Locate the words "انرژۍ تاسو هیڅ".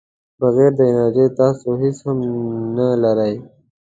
0.91-1.97